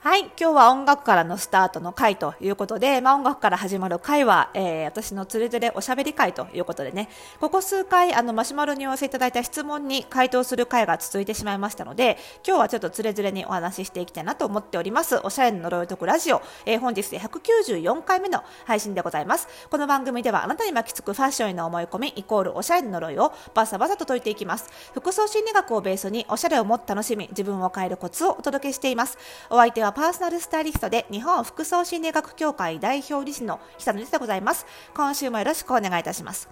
[0.00, 7.08] はい、今日は音楽からのスタートの回ということで、まあ、音楽から始まる回は、えー、私のつれづれおしゃべり会ということでね、
[7.40, 12.16] ここ数回、あの、マシュマロにお寄せいただいた質問に回答する回が続いてしまいましたので、
[12.46, 15.16] 今日はちょっとつれづれにお話ししていきたいなと思っております。
[15.24, 19.48] おしゃれの呪いを解くラジオ、えー、本日で194回目の配信でございます。
[19.68, 24.70] この番組では、あなたに巻きつくファッションへの思い込み、イコールおしゃれの呪いをバサバサと解いていきます。
[24.94, 29.18] 服装心理学をベースに、おしゃれをもっと楽しみ、自分を変えるコツをお届けしています。
[29.50, 34.66] お相手はパーソナルスタイリストで日本服装心理学協会代表理事の久野でございます。
[34.94, 36.48] 今週もよろしくお願いいたします。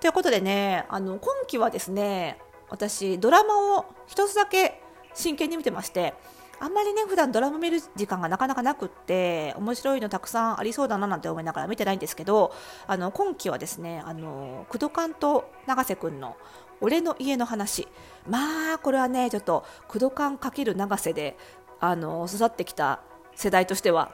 [0.00, 4.82] ということでね、あの今期はですね、私ドラマを一つだけ
[5.14, 6.14] 真剣に見てまして、
[6.60, 12.52] あんまりね普段ドラマ見る時間がなかなかなくって面白いのたくさんありそうだななんて思いながら見てないんですけど
[12.86, 16.36] あの今期はですねあの工藤館と永瀬君の
[16.80, 17.86] 俺の家の話
[18.28, 21.36] まあこれはねちょっと工藤館×永瀬で
[21.80, 23.00] あの刺さってきた
[23.34, 24.12] 世代としては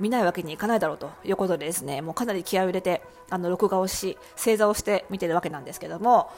[0.00, 6.30] 見ないわけにいかないだろうということでですねもうかなり気合を入れてあの録画をし正座をして見てるわけなんですけども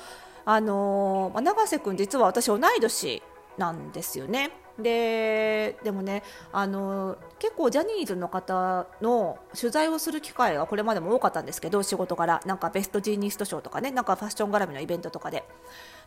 [0.44, 3.22] あのー、永瀬君実は私同い年
[3.58, 4.50] なんですよね。
[4.78, 15.44] ででもねあの結構ジャニーズの方の取材をする機会がこれまでも多かったんですけど仕事からなんかベストジーニスト賞とかねなんかファッション絡みのイベントとかで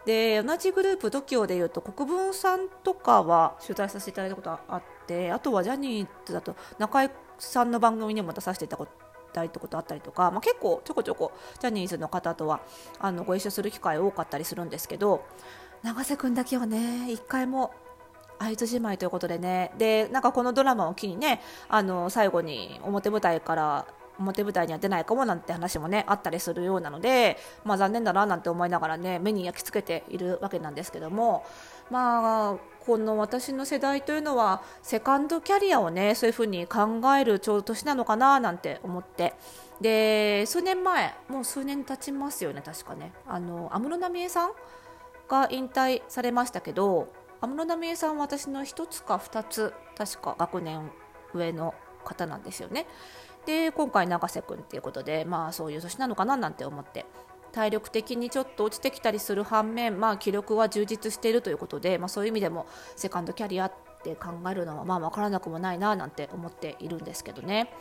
[0.05, 8.91] で同じグループ TOKIO でいうと国分さんとかは取材させていただいたことあってあとはジャニーズだと中居さんの番組にも出させていたこと
[9.31, 12.61] たりとことあったりとか、まあ、結構ちょこちょこジャニーズの方とは
[12.99, 15.23] あのご一緒する機会多かったりするんですけど
[15.83, 17.71] 永瀬君だけはね一回も
[18.37, 19.71] 会津じまいということでね。
[19.77, 23.85] でなんかこのドラマを機にねあの最後に表舞台から
[24.17, 31.45] 表舞台には出ないかもなんて話もねあったりするようなので、まあ、残念だななんて思いながらね目に焼き付けているわけなんですけども。
[31.89, 39.33] まあこの私の世代というのはセカンドキャリアをねそういうふうに考えるちょうど年なのかななんて思って。
[39.81, 43.11] で数年前もう数年経ちますよね確かね。
[43.27, 44.51] あの安室奈美恵さん
[45.29, 47.07] が引退されましたけど
[47.41, 50.91] 安室奈美恵さんは私の1つか2つ確か学年
[51.33, 51.73] 上の
[52.03, 52.85] 方なんですよね。
[53.45, 57.05] で今回永瀬君っていうことでまあそういう年なのかななんて思って
[57.51, 63.73] 体力的にちょっと落ちてきたりする反面、まあ、気力は充実しているということで、まあ、そういう意味でもセカンドキャリアっ
[64.03, 67.73] て考えるのはまあ分からなくもないななんて思っているんですけどね。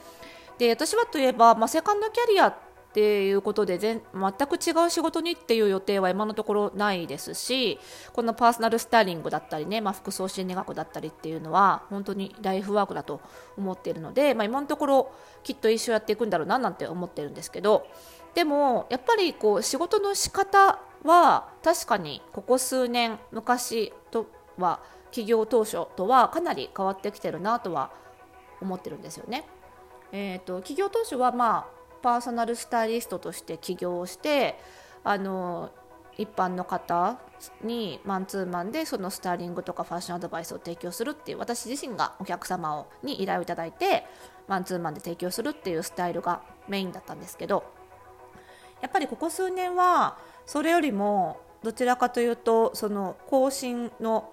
[0.59, 2.55] で私はといえば、まあ、セカンドキャリアっ
[2.99, 7.79] ていうことで全全く違う仕事にっていう予定は今のところないですし
[8.13, 13.21] このパーソナルスタイリングだったりね、まあ、服装心理学だったりっていうのは本当にライフワークだと
[13.57, 15.13] 思っているので、まあ、今のところ
[15.45, 17.87] きっと一生やっていくんだろうななんて思ってるんですけど
[18.35, 24.27] でもやっぱりこう仕事の仕方は確かにここ数年昔と
[24.59, 27.93] は企業当初とはかなり変わってきてるなとは
[28.61, 29.45] 思ってるんですよね。
[30.11, 34.59] えーと、と企業当初はまあパーソナルスタイリストとして起業して
[35.05, 35.71] あの
[36.17, 37.21] 一般の方
[37.63, 44.05] にマンツーマンでそのスタイリングとかファッションアドバイスを提供するっていう私自身がお客様をに依頼をいただいて
[44.49, 47.79] マンツーマンで提供するっていうスタイルがメインだったんですけど。
[48.81, 54.33] やっぱりここ数年はそれよりもどちらかというとその後進の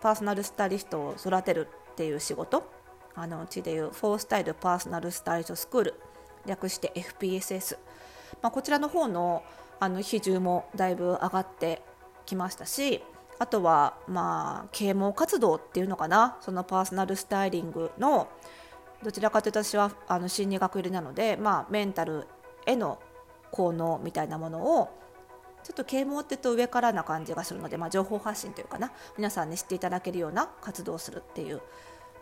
[0.00, 2.70] パーソナルスタイリストを育てるっていう仕事。
[3.14, 5.94] あのうちでいうフォースタイルパーソナルスタイリストスクール
[6.48, 7.78] 略して FPSS、
[8.42, 9.44] まあ、こちらの方の
[9.80, 11.82] あの比重もだいぶ上がって
[12.26, 13.00] きましたし
[13.38, 16.36] あとはまあ啓蒙活動っていうのかな？
[16.40, 18.26] そのパーソナルスタイリングの
[19.04, 22.26] どちらかというと私はあの心理学入りなので、まあ、メンタル
[22.66, 22.98] への
[23.52, 24.88] 効能みたいなものを
[25.62, 28.90] ちょっと啓蒙って言うと上からな感じがするので、まあ、情報発信というかな？
[29.16, 31.62] 皆さんに知っていただけるような活動をするっていう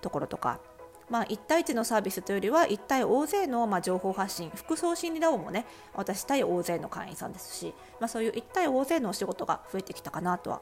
[0.03, 0.61] ところとか。
[1.09, 10.61] まあ、1対1のサービスというよりは1対大勢のまあ情報発信服装心理ラボもね私対大勢の会員さんですし、まあ、そういう1対大勢のお仕事が増えてきたかなとは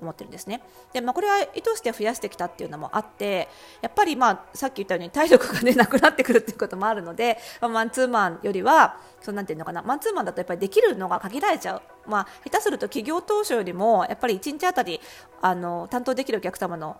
[0.00, 3.48] 思ってるんですねで、まあ、これは意図して増やしてきたっていうのもあって
[3.80, 15.00] やっぱりまあさっき言ったように体力が、ね、 なくなってくるっていうこともあるので、まあ、マンツーマンよりはそうなんていうのかなマンツーマンだとやっぱりできるのが限られちゃう、まあ、下手すると企業当初よりもやっぱり1日あたり
[15.40, 16.96] あの担当できるお客様の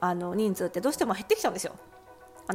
[0.00, 1.74] あの人数ってどうしても減ってきちゃうんですよ。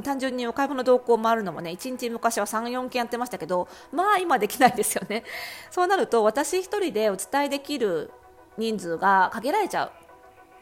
[0.03, 5.23] 単純にお買い物同行回るのもね1日昔は3、4件やってましたけどまあ今できないですよね。
[5.71, 8.11] そうなると私1人でお伝えできる
[8.57, 9.91] 人数が限られちゃ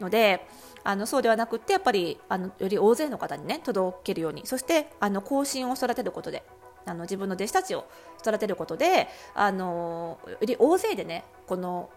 [0.00, 0.46] うので
[0.84, 6.44] あのそうではなくてやっぱりあのより大勢の方にね届けるようにそしてあの後進を育てることで
[6.86, 7.86] あの自分の弟子たちを
[8.20, 11.90] 育てることであのより大勢でねこの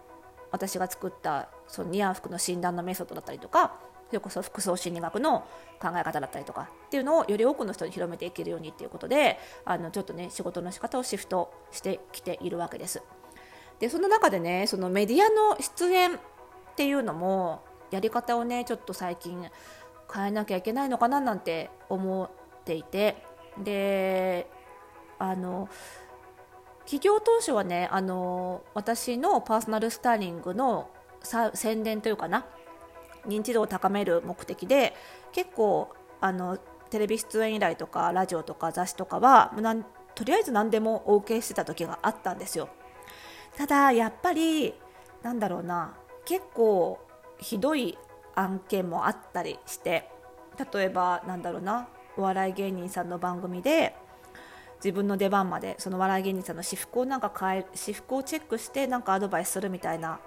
[0.50, 3.80] 私が作ったそのニア服の診断のメソッドだったりとか
[4.12, 5.40] それこそ服装心理学の
[5.80, 13.02] 考え方だったりとかっていうのをより多くの人に広めていけるようにっていうことであのちょっとね仕事の仕方をシフトしてきているわけです。
[13.80, 16.18] でその中でねそのメディアの出演っ
[16.76, 19.48] ていうのもやり方をねちょっと最近
[20.12, 22.30] 変えなきゃいけないのかななんて思っ
[22.66, 23.16] ていて
[23.56, 24.46] で
[25.18, 25.70] あの
[26.84, 30.90] 企業当初はねあの私のパーソナルスタイリングの
[31.54, 32.44] 宣伝というかな
[33.26, 34.94] 認知度を高める目的で
[35.32, 35.90] 結構
[36.20, 36.58] あの
[36.90, 39.52] テレビ出演依頼とかラジオとか雑誌とかは
[40.14, 42.68] とりあえず何でもお受けしてた時があったんですよ。
[43.56, 44.74] ただやっぱり
[45.22, 46.98] なんだろうな結構
[47.38, 47.98] ひどい
[48.34, 50.08] 案件もあったりして
[50.72, 53.94] 例えばなんだろうなお笑い芸人さんの番組で
[54.76, 60.18] 自分の出番までその笑い芸人さんの私服をなんか変え私服をチェックしてなんかアドバイスするみたいな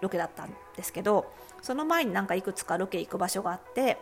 [0.00, 1.32] ロケだったんですけど
[1.62, 3.98] その前になんかいくつかロケ行く場所があって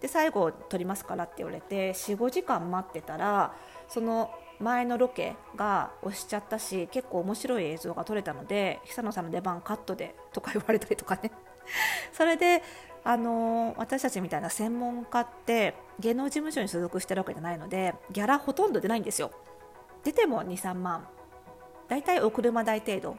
[0.00, 3.54] で最後撮りますからって言われて45時間待ってたら
[3.88, 11.32] その前のロケが押しちゃったし結構面白い映像が撮れたので久野さんの出番カットでとか言われたりとかね。
[12.12, 12.62] それで
[13.04, 19.32] あの私たちみたいな専門家って芸能事務所に所属してるわけじゃないのでギャラほとんど出ないんですよ。
[20.04, 21.06] 出ても23万。
[21.88, 23.16] 大体お車代程度。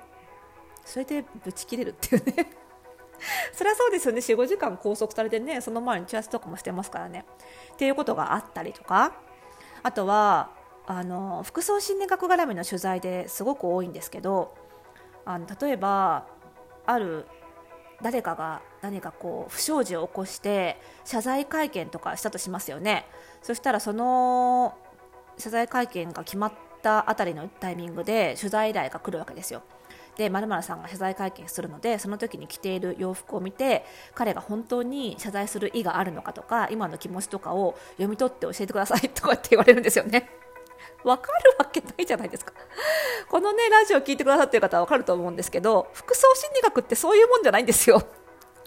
[0.85, 2.33] それでブチ切れるっていうね。
[3.53, 4.19] そりゃそうですよね。
[4.19, 7.25] 45時間拘束されてねその前に打ち合わせとかもしてますからね。
[7.73, 9.13] っていうことがあったりとか。
[9.83, 10.51] あとは
[10.85, 14.55] あの服装心理学絡みの取材ですごく多いんですけど
[15.25, 16.25] あの例えば
[16.85, 17.25] ある
[18.01, 23.05] 誰かが何かこう不祥事を起こして謝罪会見とかしたとしますよね。
[23.41, 24.77] そしたらその
[25.37, 29.61] 謝罪会見が決まったあたりのタイミングで取材依頼が来るわけですよ。
[30.17, 40.29] で〇〇さんが謝罪会見するのでその時に着ている洋服を見て彼が本当に謝罪する意があるのかとか今の気持ちとかを読み取って教えてください とかって言われるんですよね。
[41.03, 42.53] わかるわけないじゃないですか。
[43.29, 48.01] このね、ラジオ聞いてくださってる方はわかると思うんですけど、服装心理学ってそういうもんじゃないんですよ。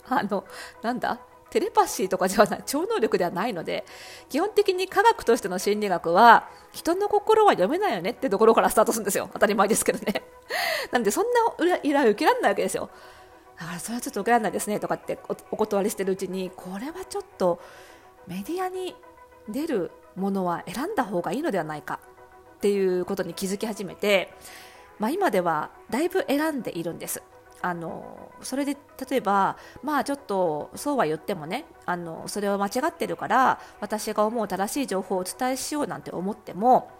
[0.09, 0.45] あの、
[0.83, 1.19] なんだ？
[1.51, 3.85] テレパシーとかではない、超能力ではないので、
[4.29, 9.31] 基本的に科学としての心理学は、人の心は読めないよねってところからスタートするんですよ。
[9.35, 10.23] 当たり前ですけどね。
[10.91, 12.91] なんで、そんな依頼受けられないわけですよ。
[13.59, 15.19] だからそれはちょっと受けられないですねとかって
[15.51, 17.61] お断りしてるうちに、これはちょっと
[18.27, 18.95] メディアに
[19.49, 22.01] 出るものは選んだ方がいいのではないか
[22.57, 24.33] っていうことに気づき始めて、
[24.99, 27.23] まあ、今ではだいぶ選んでいるんです。
[27.67, 28.77] あのそれで
[29.11, 36.93] 例えば、まあ、ちょっとそうは言ってもねあのそれは間違ってるから私が思う正しい情報をお伝えしようなんて思っても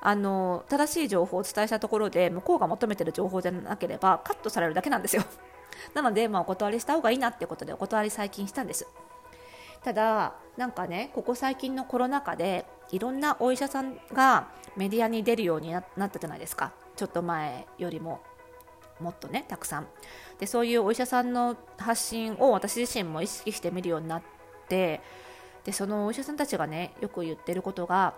[0.00, 5.22] あの正しい情報をお伝えしたところで向こうが求めてる情報じゃなければカットされるだけなんですよ。
[5.92, 8.86] なので、まあ、お断りした方がいいなってことでお断り最近したんです。
[9.84, 16.72] ただなんかねここ最近のコロナ禍でいろんなお医者さんがメディアに出るようになったじゃないですか。
[16.96, 18.20] ちょっと前よりも。
[19.00, 19.86] もっとねたくさん
[20.38, 24.22] でそういうお医者さんの発信を私自身も意識してみるようになっ
[24.68, 25.00] て
[25.64, 28.14] でそのお医者さんたちがねよく言ってることが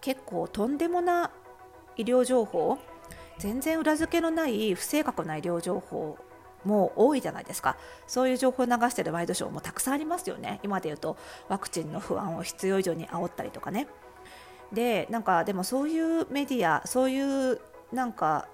[0.00, 1.30] 結構とんでもな
[1.96, 2.78] 医療情報
[3.38, 6.18] 全然裏付けのない不正確な医療情報
[6.64, 7.76] も多いじゃないですか。
[8.06, 10.60] そういう情報を流してるワイドショーもたくさんありますよね。
[10.62, 11.16] 今で言うと
[11.48, 13.88] ワクチンの不安を必要以上に煽ったりとかね。
[14.72, 17.60] でなんかでもそういうメディアそういう
[17.92, 18.48] なんか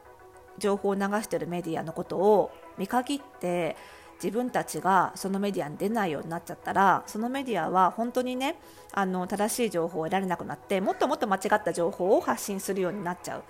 [0.59, 3.77] 情報を流してるメディアのことを見限って
[4.23, 8.57] 自分たちがそのメディアに出ないようになっちゃったらそのメディアは本当にね
[8.93, 13.45] あの正しい情報を得られなくなってもっともっと間違った情報を発信するようになっちゃう。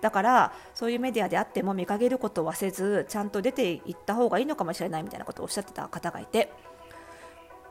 [0.00, 6.50] だからそういうメディアであっても見限ることはせずちゃんと出ていった方がいいのかもしれないみたいなことをおっしゃってた方がいて、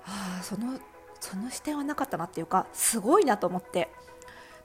[0.04, 0.80] はあ、その
[1.20, 3.90] その視点はなかったなっていうかすごいなと思って。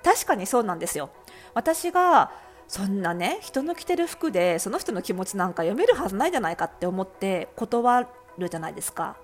[0.04, 1.09] 確かにそうなんですよ。
[1.54, 2.31] 私が
[2.75, 9.16] そんなね人の着てる服でその人の気持ちなんか読めるはずないじゃないかって思って断るじゃないですか。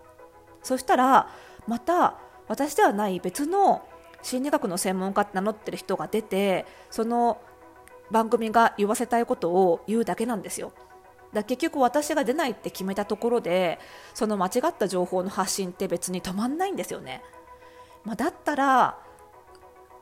[0.62, 1.28] そしたら
[1.66, 2.16] また
[2.46, 3.82] 私ではない別の
[4.22, 7.40] 心理学の専門家って名乗ってる人が出てその
[8.12, 10.72] 番組が言わせたいことを言うだけなんですよ。
[11.32, 13.80] だ結局私が出ないって決めたところで
[14.14, 17.20] その間違った情報の発信って別に止まんないんですよね、
[18.04, 19.09] まあ、だったら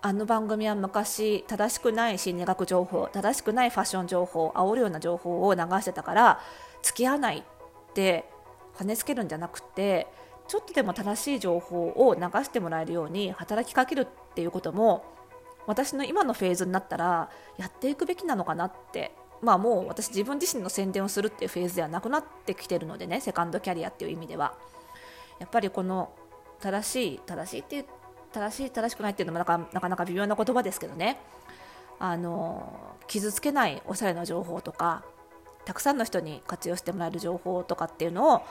[0.00, 6.40] あの番組は昔正しくない心理学情報正しくないファッション情報煽るような情報を流してたから
[6.82, 8.24] 付き合わないって
[8.76, 10.06] 跳ねつけるんじゃなくて
[10.46, 15.04] ちょっとでも正しい情報を流してもらえるように働きかけるっていうことも
[15.66, 17.28] 私の今のフェーズになったら
[17.58, 19.12] やっていくべきなのかなって。
[19.40, 24.54] まあもう私自分自身の宣伝をするっていうフェーズではなくなってきてるのでねセカンドキャリアっていう意味では。
[25.38, 26.10] やっぱりこの
[26.58, 27.84] 正しい正しいって
[28.32, 31.20] 正しい正しくないっていうのもなかなかなか微妙な言葉ですけどね。
[31.98, 35.04] あの傷つけないおしゃれな情報とか
[35.64, 38.42] たくさんの人に活用してもらえる情報とかっていうのを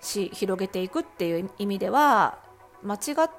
[0.00, 2.38] し広げていくっていう意味では
[2.82, 3.30] 間違っ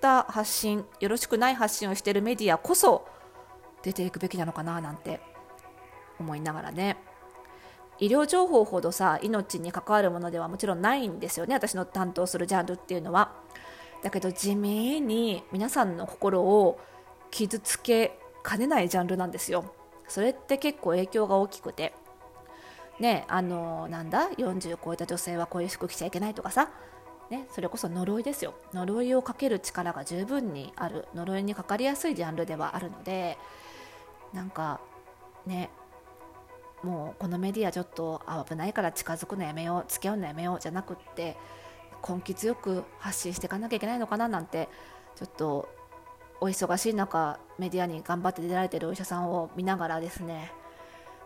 [0.00, 3.06] た発信よろしくない発信をしているメディアこそ
[3.82, 5.20] 出ていくべきなのかななんて
[6.18, 6.96] 思いながらね。
[7.98, 13.32] 医療情報ほどさ命に関わるものではもちろんないんですよね私の担当するジャンルっていうのは。
[14.02, 16.80] だけど地味に皆さんの心を
[17.30, 19.72] 傷つけかねないジャンルなんですよ。
[20.08, 21.94] それって結構影響が大きくて。
[22.98, 26.70] ねあのなんだ？40超えた女性はこういう服着ちゃいけないとかさ。
[27.28, 28.54] ね、それこそ呪いですよ。
[28.72, 31.08] 呪いをかける力が十分にある。
[31.14, 33.36] 呪いにかかりやすいジャンルではあるので。
[34.32, 34.80] なんか
[35.46, 35.70] ね
[36.82, 41.36] もうこのメディアちょっと危ないから近づくのやめよう付き合うのやめようじゃなくって
[42.06, 44.68] 根気強く発信していかなきゃいけないのかななんて
[45.14, 45.68] ちょっと
[46.40, 50.52] お忙しい中メディアに頑張って出られてるお医者さんを見ながらですね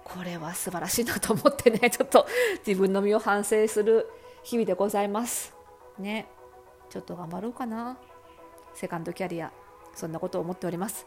[0.04, 2.26] これは素晴らしいなと思ってね ちょっと
[2.66, 4.10] 自分の身を反省する
[4.42, 5.54] 日々でございます。
[5.98, 6.26] ね。
[6.88, 7.96] ちょっと頑張ろうかな。
[8.74, 9.52] セカンドキャリア
[9.94, 11.06] そんなことを思っております。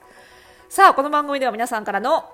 [0.69, 2.25] さあこの番組では皆さんからの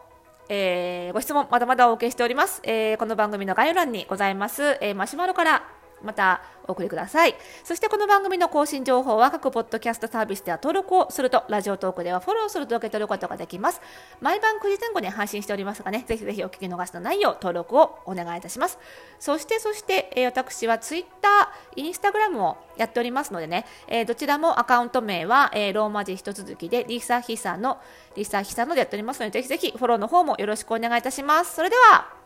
[0.52, 5.64] えー、ご質問まだまだお受けしております、えー、この番組の概要欄にございます、えー、マシュマロから
[6.04, 7.36] またお送りください。
[7.64, 13.82] そしてこの番組の更新情報は各ポッドキャストサービスでは登録をすると、ラジオトークではフォローすると受け取ることができます。
[14.22, 18.78] 毎晩9時前後に配信しておりますがね、ぜひぜひお聞き逃しのないよう登録をお願いいたします。
[19.20, 27.80] そして、そして、えー、私はツイッター、インスタグラムをやっておりますのでね、えー、どちらもアカウント名は、えー、ローマ字一続きで、リサヒサの、
[28.16, 31.56] リサヒサのでやっておりますので、ぜひぜひフォローの方もよろしくお願いいたします。
[31.56, 32.19] それでは、